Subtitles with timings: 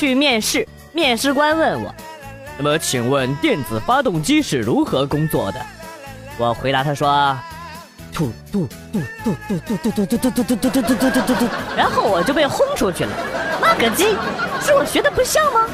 [0.00, 1.94] 去面试，面试官问我
[2.56, 5.60] ：“那么，请问电子发动机是如何工作的？”
[6.40, 7.36] 我回答他说
[8.10, 13.10] ：“突突突突突突突突突突突突突突突突突。”然后我就被轰出去了。
[13.60, 14.16] 妈个鸡！
[14.62, 15.68] 是我学的不像吗？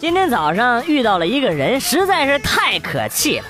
[0.00, 3.44] 今天早上遇到了一个人，实在是太可气了。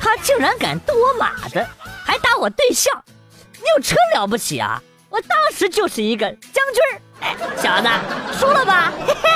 [0.00, 1.64] 他竟然敢动我马子，
[2.04, 2.92] 还打我对象。
[3.66, 4.80] 你有车了不起啊？
[5.10, 7.00] 我当时就是一个将军儿。
[7.18, 7.88] 哎，小子，
[8.38, 8.92] 输了吧？
[9.04, 9.28] 嘿嘿。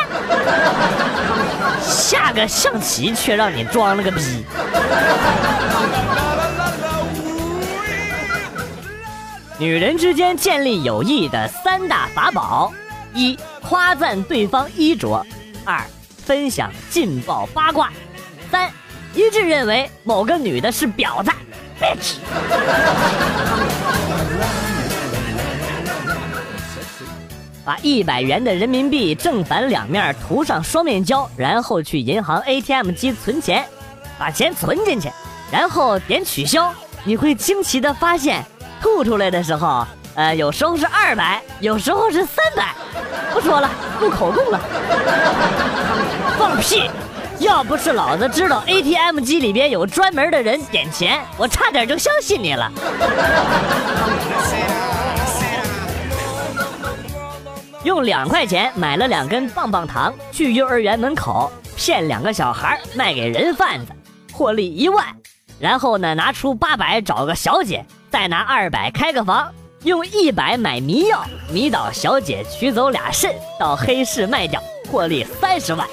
[1.82, 4.44] 下个象棋却让你装了个逼。
[9.58, 12.72] 女人之间建立友谊的三大法宝：
[13.12, 15.26] 一、夸赞对方衣着；
[15.64, 15.84] 二、
[16.24, 17.88] 分享劲爆八卦；
[18.48, 18.70] 三、
[19.12, 21.32] 一致认为某个女的是婊子。
[27.64, 33.64] 把一百元的人民币正反两面涂上双面胶，然后去银行 ATM 机存钱，
[34.18, 35.10] 把钱存进去，
[35.52, 36.72] 然后点取消，
[37.04, 38.44] 你会惊奇的发现，
[38.80, 42.74] 吐出来的时候，呃，有时候是二百，有时候是三百。
[43.32, 43.70] 不说了，
[44.00, 44.60] 录口供了。
[46.36, 46.90] 放屁！
[47.40, 52.70] 要不是老子知道 ATM 机里边有专门的人点钱，我差点就相信你了。
[57.82, 63.92] 用两块钱买了两根棒棒糖，去幼儿园门口骗两个小孩卖给人贩子，
[64.34, 65.04] 获利一万。
[65.58, 69.50] 然后呢，拿出八百找个小姐，再拿二百开个房。
[69.84, 75.88] 用一百买迷药，迷倒小姐，取走俩肾，到黑市卖掉，获利三十万。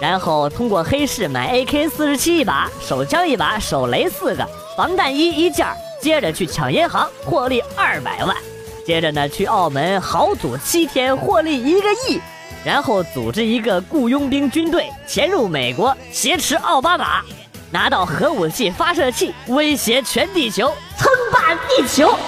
[0.00, 5.66] 然后通过黑市买 AK 四十七一把，手枪一把，手雷四个，防弹衣一件。
[6.00, 8.34] 接着去抢银行，获利二百万。
[8.86, 12.18] 接着呢，去澳门豪赌七天，获利一个亿。
[12.64, 17.20] 然后组织一个雇佣兵军队，潜入美国，挟持奥巴马。
[17.70, 22.18] 拿到核武器发射器，威胁全地球，称霸地球！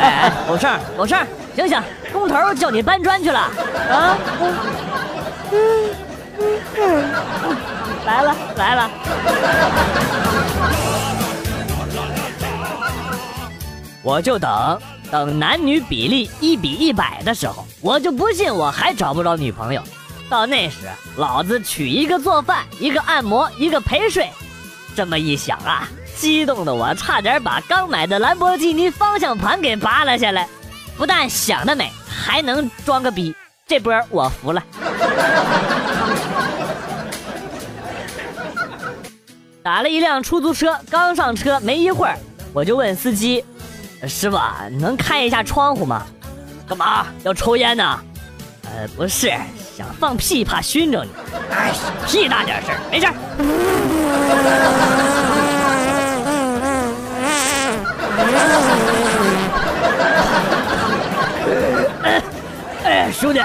[0.00, 1.18] 哎 哎，狗剩狗剩，
[1.54, 1.82] 醒醒！
[2.12, 3.40] 工头叫你搬砖去了
[3.90, 4.16] 啊！
[5.52, 5.79] 嗯
[8.06, 8.90] 来了来了。
[14.02, 19.82] 我就等等男女比例一比一百的时候，我就不信我还找不着女朋友。
[20.30, 24.30] 到那时，老子娶一个做饭，一个按摩，一个陪睡。
[24.96, 30.48] 这么一想啊，激动的我差点把刚买的兰博基尼方向盘给拔了下来。
[30.96, 33.34] 不但想得美，还能装个逼，
[33.66, 34.62] 这波我服了。
[39.62, 42.18] 打了一辆出租车，刚上车没一会儿，
[42.52, 43.44] 我就问司机
[44.08, 44.38] ：“师傅，
[44.78, 46.06] 能开一下窗户吗？
[46.66, 48.00] 干嘛要抽烟呢
[48.64, 49.32] ？”“呃，不是。”
[49.76, 51.10] 想放屁怕熏着你，
[51.50, 51.72] 哎，
[52.06, 53.06] 屁大点事，没事。
[62.84, 63.40] 哎，兄弟，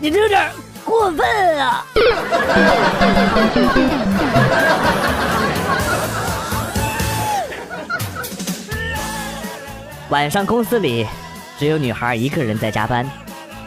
[0.00, 0.50] 你这有点
[0.90, 1.24] 过分
[1.60, 1.86] 啊！
[10.10, 11.06] 晚上公司里
[11.58, 13.08] 只有女孩一个人在加班，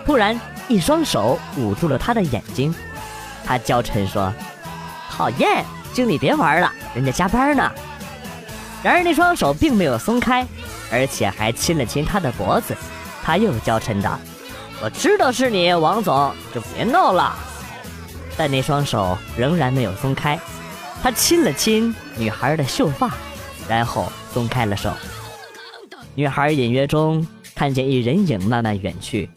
[0.05, 0.37] 突然。
[0.69, 2.73] 一双手捂住了她的眼睛，
[3.45, 4.33] 她娇嗔说
[5.11, 7.69] ：“讨厌，经理别玩了，人家加班呢。”
[8.81, 10.47] 然而那双手并没有松开，
[10.89, 12.73] 而且还亲了亲她的脖子。
[13.25, 14.17] 他又娇嗔道
[14.83, 17.33] ：“我知道是你，王总，就别闹了。”
[18.35, 20.37] 但那双手仍然没有松开。
[21.01, 23.15] 他亲了亲女孩的秀发，
[23.69, 24.91] 然后松开了手。
[26.15, 27.25] 女孩隐约中
[27.55, 29.29] 看见一人影慢慢远去。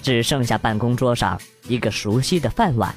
[0.00, 2.94] 只剩下办公桌上一个熟悉的饭碗，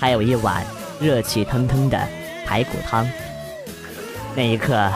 [0.00, 0.66] 还有一碗
[0.98, 2.08] 热气腾腾的
[2.44, 3.06] 排骨汤。
[4.34, 4.90] 那一刻，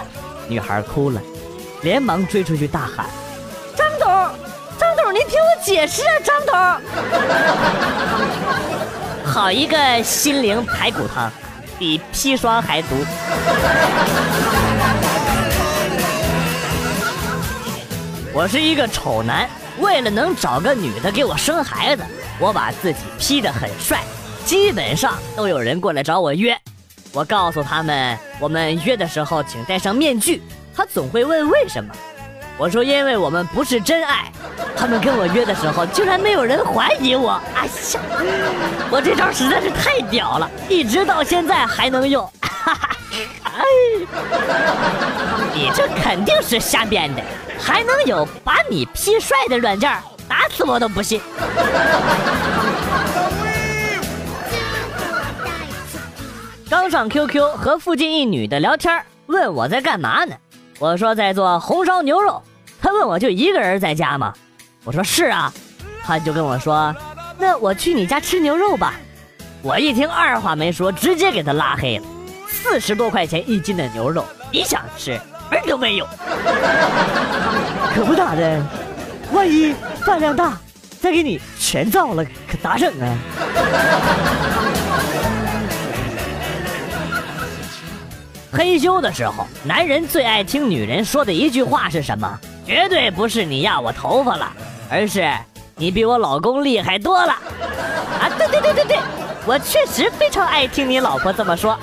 [0.49, 1.21] 女孩哭了，
[1.83, 3.07] 连忙追出去大喊：“，
[5.63, 6.53] 解释啊，张头！
[9.31, 11.31] 好一个心灵排骨汤，
[11.79, 12.89] 比砒霜还毒。”
[18.33, 19.49] 我是一个丑男。
[19.79, 22.03] 为了能找个女的给我生孩子，
[22.39, 24.03] 我把自己 P 的很帅，
[24.45, 26.55] 基本上都有人过来找我约。
[27.13, 30.43] 我告诉他们，我们约的时候请戴上面具。
[30.77, 31.95] 他总会问为什么，
[32.61, 34.31] 我说因为我们不是真爱。
[34.77, 37.41] 他们跟我约的时候，竟然没有人怀疑我。
[37.55, 38.01] 哎呀，
[38.91, 42.23] 我这招实在是太屌了，一直到现在还能用。
[42.43, 42.91] 哈哈，
[43.45, 43.63] 哎，
[45.55, 47.23] 你这肯定是瞎编的。
[47.59, 49.91] 还能有把你 P 帅的软件？
[50.29, 51.19] 打死我都不信。
[56.69, 60.35] 刚上 QQ 和附近一女的聊天，问我在干嘛呢？
[60.79, 62.43] 我说在做红烧牛肉。
[62.81, 64.33] 他问我就一个人在家吗？
[64.85, 65.53] 我说是啊。
[66.03, 66.95] 他就跟我说，
[67.39, 68.95] 那我去你家吃牛肉吧。
[69.63, 72.05] 我一听，二话没说，直接给他拉黑了。
[72.49, 76.09] 四十多块钱一斤的牛肉，你想吃门都没有。
[77.95, 78.63] 可不咋的，
[79.33, 79.75] 万一
[80.05, 80.59] 饭量大，
[81.01, 83.19] 再给你全造了，可咋整啊？
[88.53, 92.41] 嘿咻的时候，男人最爱听女人说的一句话是什么？
[92.71, 94.53] 绝对不是你压我头发了，
[94.89, 95.29] 而是
[95.75, 97.33] 你比我老公厉害多了。
[97.33, 98.99] 啊，对对对对对，
[99.45, 101.77] 我确实非常爱听你老婆这么说。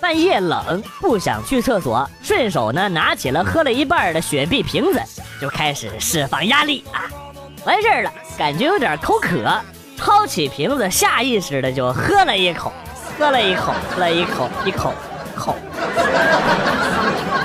[0.00, 5.02] 半夜冷，不想去厕所，顺手呢拿起了喝了一半的雪碧瓶子，
[5.40, 7.10] 就开始释放压力啊。
[7.64, 9.52] 完事儿了，感觉有点口渴。
[9.96, 12.72] 抄起瓶子，下意识的就喝了一口，
[13.18, 14.94] 喝了一口，喝了一口，一，口。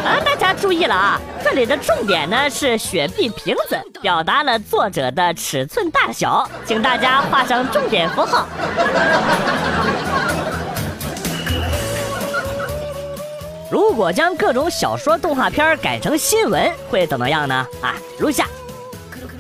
[0.06, 8.48] 啊，大家注意了啊，这里的重点呢是雪碧瓶子，表达了作者的尺寸大小，请大家画上重点符号。
[13.72, 17.68] 如果将各种小说、动画片改成新闻，会怎么样呢？
[17.82, 18.48] 啊，如下。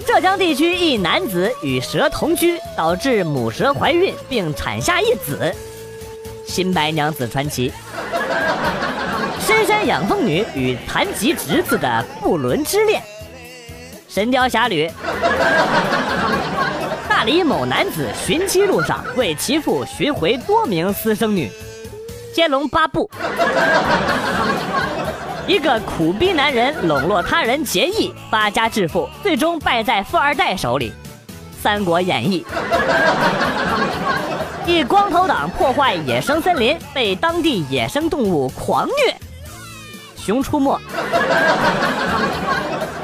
[0.06, 5.56] 浙江地区一男子与蛇同居，导致母蛇怀孕并产下一子。
[6.46, 7.72] 新白娘子传奇。
[9.50, 13.02] 深山养蜂女与残疾侄子的不伦之恋。
[14.08, 14.88] 神雕侠侣。
[17.10, 21.50] 大理某男子寻妻路上为其父寻回多名私生女。
[22.32, 23.10] 天龙八部。
[25.48, 30.92] 一个苦逼男人笼络他人结义发家致富，最终败在富二代手里，
[31.60, 32.46] 《三国演义》。
[34.68, 39.12] 一光头党破坏野生森林，被当地野生动物狂虐，
[40.24, 40.78] 《熊出没》。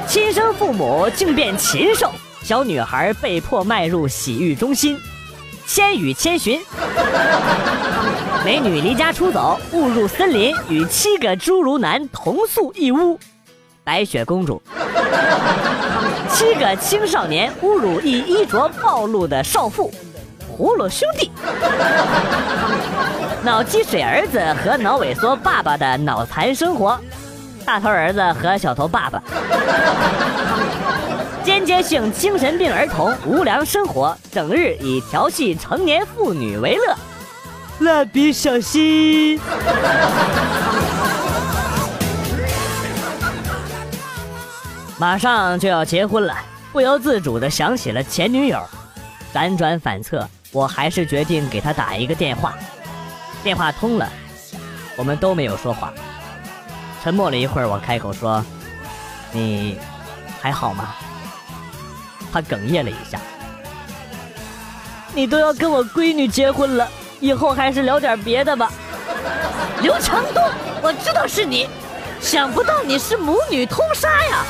[0.06, 2.10] 亲生父母竟变禽兽，
[2.42, 4.96] 小女孩被迫迈入洗浴中心，
[5.66, 6.60] 《千与千寻》。
[8.44, 13.18] 美女离家出走，误入森林，与七个侏儒男同宿一屋。
[13.82, 14.62] 白雪公主。
[16.32, 19.92] 七个青少年侮辱一衣着暴露的少妇。
[20.56, 21.30] 葫芦兄弟。
[23.44, 26.98] 脑积水儿子和脑萎缩爸爸的脑残生活。
[27.64, 29.22] 大头儿子和小头爸爸。
[31.44, 36.96] 间接性精神病儿童无良生活，整日以调戏成年妇女为乐。
[37.80, 39.38] 蜡笔小新，
[44.98, 46.34] 马上就要结婚了，
[46.72, 48.58] 不由自主的想起了前女友，
[49.32, 52.54] 辗转反侧，我还是决定给他打一个电话。
[53.44, 54.08] 电话通了，
[54.96, 55.92] 我们都没有说话，
[57.04, 58.42] 沉默了一会儿，我开口说
[59.32, 59.78] ：“你
[60.40, 60.94] 还好吗？”
[62.32, 63.20] 他哽咽了一下
[65.12, 66.88] ：“你都要跟我闺女结婚了。”
[67.20, 68.72] 以后还是聊点别的吧。
[69.82, 70.42] 刘强东，
[70.80, 71.68] 我知道是你，
[72.18, 74.44] 想不到你是母女通杀呀！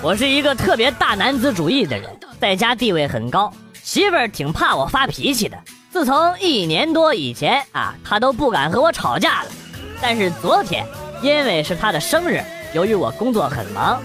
[0.00, 2.08] 我是一个特别大男子主义的人，
[2.40, 3.52] 在家地位很高，
[3.82, 5.58] 媳妇儿挺怕我发脾气的。
[5.90, 9.50] 自从一年多以前啊，她都不敢和我吵架了。
[10.00, 10.86] 但是昨天，
[11.20, 12.40] 因为是她的生日，
[12.72, 14.00] 由于我工作很忙。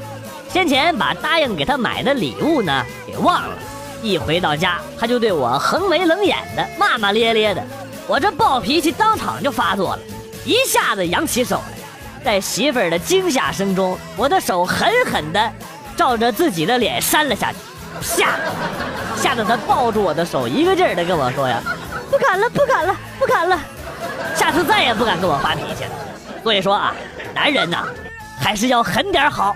[0.50, 3.55] 先前把答应给她买的礼物呢给忘了，
[4.01, 7.63] 一回到家她就对我横眉冷眼的骂骂咧咧的，
[8.07, 10.01] 我这暴脾气当场就发作了，
[10.43, 15.53] 一下子扬起手来，在媳妇儿的惊吓声中，我的手狠狠的
[15.95, 17.57] 照着自己的脸扇了下去，
[18.01, 18.29] 吓，
[19.15, 21.62] 吓得他抱住我的手，一个劲儿的跟我说呀，
[22.12, 23.59] 不敢了，不敢了，不敢了，
[24.35, 25.91] 下次再也不敢跟我发脾气了。
[26.43, 26.93] 所以说啊，
[27.33, 27.85] 男人呐。
[28.41, 29.55] 还是要狠点好。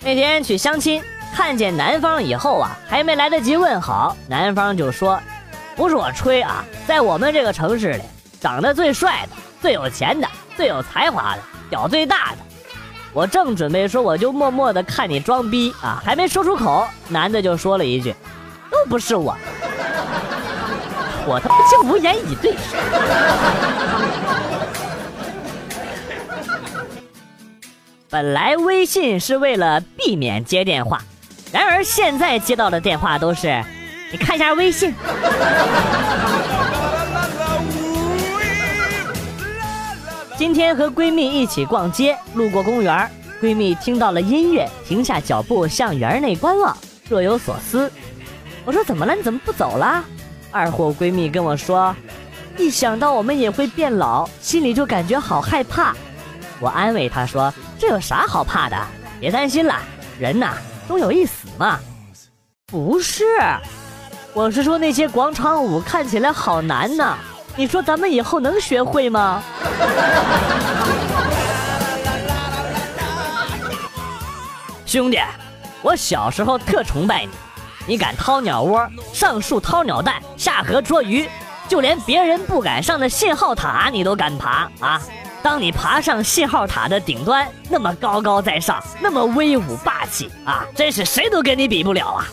[0.00, 1.02] 那天去相亲，
[1.34, 5.20] 看见男方以后啊，还没来得及问好，男方就说
[5.76, 8.02] ：“不是我吹啊，在我们这个城市里，
[8.40, 10.26] 长得最帅的、最有钱的、
[10.56, 12.38] 最有才华的、屌最大的。”
[13.12, 18.14] 我正准备说，我就默默的看你装逼啊，还没说出口，男的就说了一句
[18.70, 19.34] ：“都不是我。”
[21.28, 22.54] 我他妈竟无言以对。
[28.08, 31.02] 本来微信是为了避免接电话，
[31.50, 33.64] 然而现在接到的电话都是，
[34.12, 34.94] 你看一下微信。
[40.38, 46.76] 今天和闺蜜一起逛街，路过公园，闺蜜听到了音乐，停下脚步向园内观望，
[47.08, 47.90] 若有所思。
[48.66, 49.14] 我说怎么了？
[49.14, 50.04] 你怎么不走了？
[50.50, 51.96] 二货闺蜜跟我说，
[52.58, 55.96] 一想到我们也会变老，心里就感觉好害怕。
[56.60, 58.76] 我安慰她说，这有啥好怕的？
[59.18, 59.76] 别担心了，
[60.18, 60.52] 人呐，
[60.86, 61.80] 终有一死嘛。
[62.66, 63.24] 不是，
[64.34, 67.16] 我是说那些广场舞看起来好难呐。
[67.56, 69.42] 你说咱们以后能学会吗？
[74.86, 75.18] 兄弟，
[75.82, 77.30] 我小时候特崇拜你，
[77.86, 81.28] 你敢掏鸟窝、上树掏鸟蛋、下河捉鱼，
[81.68, 85.00] 就连别人不敢上的信号塔你都敢爬啊！
[85.42, 92.26] 当你爬上信号塔的顶端，那么高高在上，那么威武霸气啊，真是谁都跟你比不了啊！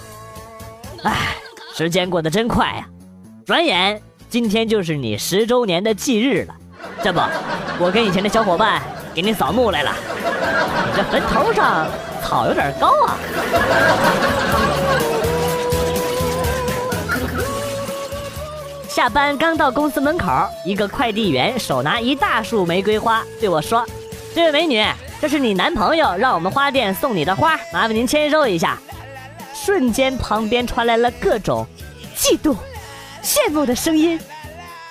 [1.04, 1.36] 哎，
[1.76, 2.86] 时间过得真快呀，
[3.46, 4.02] 转眼。
[4.30, 6.56] 今天就是你十周年的忌日了，
[7.04, 7.20] 这不，
[7.80, 8.82] 我跟以前的小伙伴
[9.14, 9.92] 给你扫墓来了。
[10.86, 11.88] 你这坟头上
[12.24, 13.18] 草有点高啊。
[18.88, 20.28] 下班刚到公司门口，
[20.64, 23.84] 一个快递员手拿一大束玫瑰花对我说
[24.36, 24.86] ：“这位美女，
[25.20, 28.78] 这是你男朋友让我们花店送你的花，麻烦您签收一下。”
[29.52, 31.66] 瞬间，旁边传来了各种
[32.16, 32.56] 嫉妒。
[33.24, 34.20] 羡慕的声音，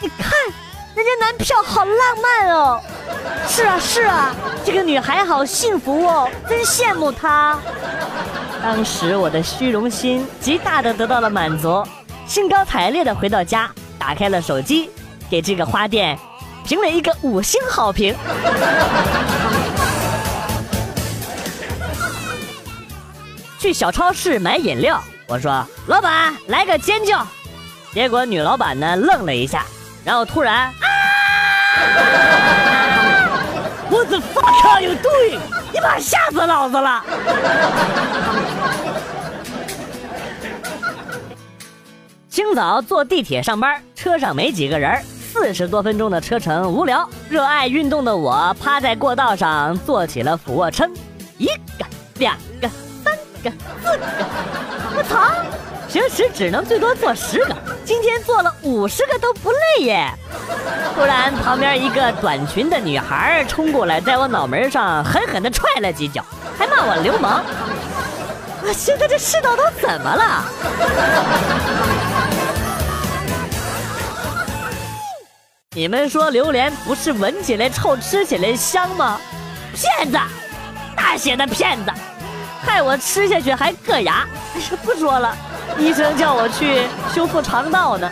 [0.01, 0.33] 你看，
[0.95, 2.81] 人家男票好浪漫哦。
[3.49, 4.35] 是啊是啊，
[4.65, 7.59] 这个女孩好幸福哦，真羡慕她。
[8.63, 11.85] 当时我的虚荣心极大的得到了满足，
[12.27, 14.91] 兴高采烈的回到家，打开了手机，
[15.31, 16.19] 给这个花店
[16.65, 18.15] 评了一个五星好评。
[23.59, 27.27] 去小超市买饮料，我说老板来个尖叫。
[27.93, 29.65] 结果女老板呢愣了一下，
[30.05, 30.73] 然后突然啊
[33.89, 35.39] ！What the fuck are you doing？
[35.73, 37.05] 你妈吓死老子了！
[42.29, 47.09] 清早坐地铁上班，车上没几个人，四十多分钟的车程无聊。
[47.29, 50.91] 热爱运动的我趴在过道上做起了俯卧撑，
[51.39, 51.87] 一个、
[52.19, 52.69] 两个、
[53.05, 53.51] 三个、
[53.83, 54.05] 四个，
[54.97, 55.31] 我操！
[55.89, 57.55] 平时只能最多做十个，
[57.85, 60.13] 今天做了五十个都不累耶！
[60.95, 66.25] 突然，旁边一个短裙的女孩冲过来，在我脑门上狠狠地踹了几脚，
[66.57, 67.45] 还骂我流氓。
[68.65, 70.45] 我现在这世道都怎么了？
[75.75, 79.21] 你们说榴莲不是闻起来臭，吃起来香吗？
[79.75, 80.19] 骗子，
[80.95, 81.91] 大写的骗子，
[82.65, 84.27] 害我吃下去还硌牙。
[84.85, 85.37] 不说了。
[85.79, 86.83] 医生叫我去
[87.15, 88.11] 修复肠道呢。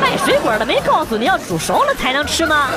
[0.00, 2.68] 卖水果的没告诉你要煮熟了才能吃吗？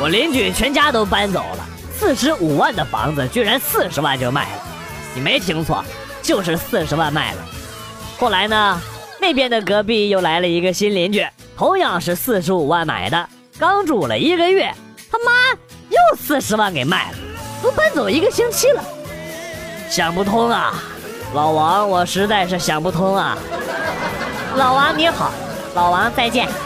[0.00, 1.64] 我邻居全家都搬走了，
[1.96, 4.62] 四十五万的房子居然四十万就卖了。
[5.14, 5.84] 你没听错，
[6.22, 7.38] 就是四十万卖了。
[8.18, 8.80] 后来呢，
[9.20, 11.24] 那边的隔壁又来了一个新邻居，
[11.56, 13.28] 同样是四十五万买的，
[13.60, 14.74] 刚住了一个月，
[15.08, 15.32] 他妈
[15.88, 17.18] 又四十万给卖了。
[17.62, 18.82] 都搬走一个星期了，
[19.88, 20.74] 想不通啊，
[21.32, 23.38] 老王，我实在是想不通啊。
[24.56, 25.30] 老王你好，
[25.74, 26.48] 老王再见。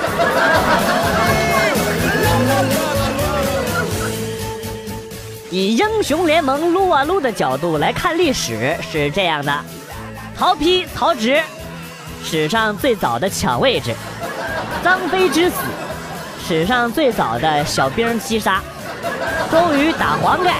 [5.50, 9.53] 以英雄联盟撸啊撸的角度来看历史是这样的：
[10.37, 11.41] 曹丕、曹植，
[12.25, 13.93] 史上最早的抢位置；
[14.83, 15.57] 张飞之死，
[16.47, 18.61] 史上最早的小兵击杀；
[19.53, 20.55] 周瑜打黄盖。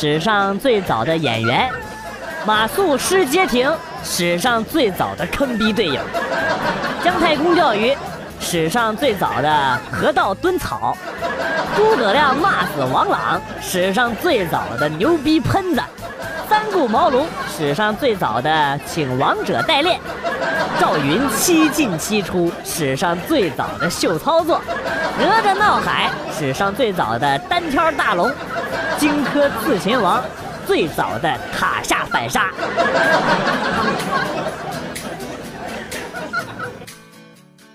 [0.00, 1.70] 史上最早的演员，
[2.46, 3.70] 马谡失街亭，
[4.02, 6.00] 史上最早的坑逼队友，
[7.04, 7.94] 姜太公钓鱼，
[8.40, 10.96] 史上最早的河道蹲草，
[11.76, 15.82] 诸葛亮骂死王朗，史上最早的牛逼喷子，
[16.48, 20.00] 三顾茅庐，史上最早的请王者代练，
[20.80, 24.62] 赵云七进七出，史上最早的秀操作，
[25.18, 28.32] 哪吒闹海，史上最早的单挑大龙。
[29.00, 30.22] 荆轲刺秦王，
[30.66, 32.52] 最早的塔下反杀。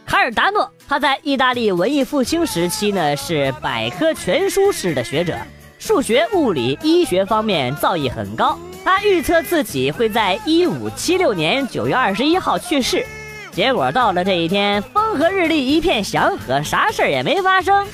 [0.05, 5.35] 卡尔达诺，他在意大利文艺复兴时期呢，是百科全书式的学者，
[5.79, 8.55] 数学、物理、医学方面造诣很高。
[8.83, 13.03] 他预测自己会在一五七六年九月二十一号去世，
[13.51, 17.87] 结果到了这一天，风和日丽，一片祥和，啥事儿也没发生。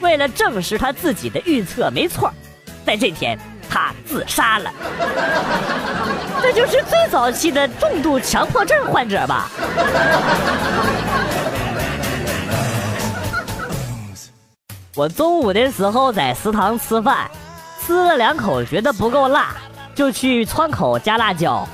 [0.00, 2.32] 为了证实他自己的预测没错。
[2.84, 4.70] 在这天，他自杀了。
[6.42, 9.48] 这就是最早期的重度强迫症患者吧？
[14.94, 17.30] 我中午的时候在食堂吃饭，
[17.80, 19.54] 吃了两口觉得不够辣，
[19.94, 21.66] 就去窗口加辣椒。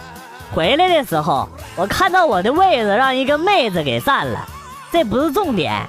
[0.55, 4.47] 回来的时候，我看到我的位子让一个妹子给占了。
[4.93, 5.87] 这不是重点，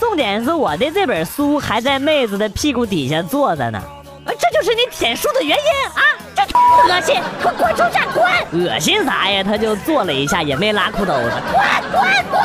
[0.00, 3.80] 重点是我的这本书还在妹子的屁股底下坐着呢。
[4.54, 5.64] 就是你舔书的原因
[5.96, 6.00] 啊！
[6.32, 6.42] 这
[6.88, 7.98] 恶心，快滚出去！
[8.14, 8.22] 滚！
[8.52, 9.42] 恶心啥呀？
[9.42, 11.32] 他就坐了一下，也没拉裤兜子。
[11.50, 12.40] 滚滚滚！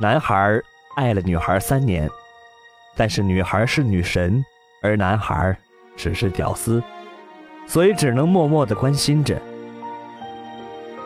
[0.00, 0.60] 男孩
[0.94, 2.08] 爱了女孩三年，
[2.96, 4.44] 但是女孩是女神，
[4.84, 5.56] 而男孩
[5.96, 6.80] 只是屌丝，
[7.66, 9.36] 所以只能默默的关心着。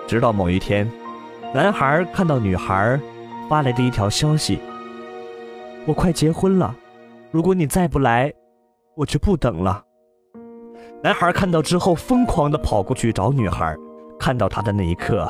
[0.07, 0.87] 直到某一天。
[1.57, 3.01] 男孩看到女孩
[3.49, 4.59] 发来的一条消息
[5.89, 6.77] ：“我快结婚了，
[7.31, 8.31] 如果你再不来，
[8.95, 9.83] 我就不等了。”
[11.03, 13.75] 男孩看到之后，疯狂地跑过去找女孩。
[14.19, 15.27] 看到她的那一刻，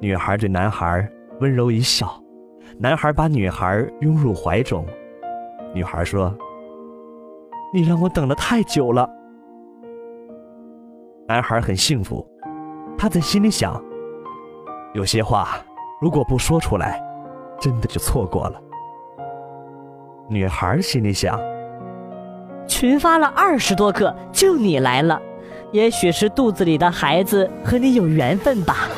[0.00, 1.10] 女孩对男孩
[1.40, 2.08] 温柔一笑，
[2.78, 4.86] 男孩把女孩拥入怀中。
[5.74, 6.32] 女孩说
[7.74, 9.10] ：“你让我等了太久了。”
[11.26, 12.24] 男孩很幸福，
[12.96, 13.87] 他在心里想。
[14.94, 15.58] 有些话，
[16.00, 17.00] 如果不说出来，
[17.60, 18.58] 真的就错过了。
[20.28, 21.38] 女孩心里想：
[22.66, 25.20] 群发了二十多个，就你来了，
[25.72, 28.88] 也许是肚子里的孩子和你有缘分吧。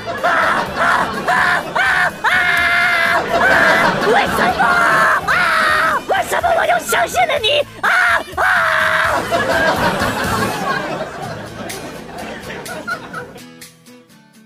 [4.13, 4.65] 为什么？
[4.65, 6.03] 啊！
[6.09, 7.61] 为什么我又相信了你？
[7.81, 7.91] 啊
[8.37, 8.43] 啊！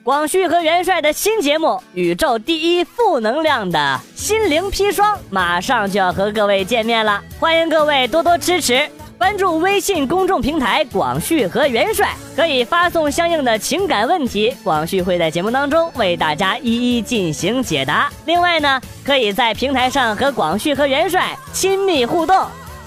[0.05, 8.87] 广旭和元帅的新节目《宇宙第一负能量的心灵砒霜》马上就要和各位见面了，欢迎各位多多支持，
[9.17, 18.13] 关注微信公众平台“广旭和元帅”，可以发送相应的情感问题，广旭会在节目当中为大家一一进行解答。
[18.27, 22.37] 另外呢，可以在平台上和广旭和元帅亲密互动，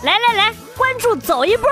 [0.03, 1.67] 来来来，关注走一波。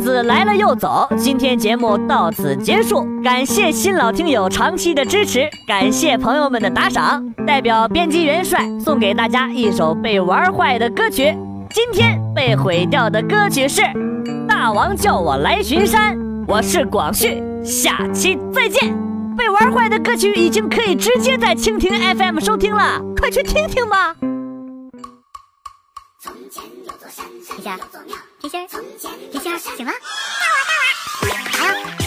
[0.00, 7.22] 子来了又走，今天节目到此结束，感谢新老听友长期的支持，感谢朋友们的打赏。
[7.46, 11.36] 代表编辑元帅送给大家一首被玩坏的歌曲，
[11.70, 13.82] 今天被毁掉的歌曲是
[14.46, 16.16] 《大王叫我来巡山》，
[16.48, 18.94] 我是广旭，下期再见。
[19.36, 24.14] 被玩坏的歌曲已经可以直接在蜻蜓 FM 收听了，快去听听吧。
[26.20, 27.24] 从前有座山，
[27.62, 28.16] 山有座庙。
[28.40, 28.66] 皮心儿，
[29.30, 29.92] 皮心，醒了。
[29.92, 30.72] 大王，大
[31.28, 31.99] 王，啥呀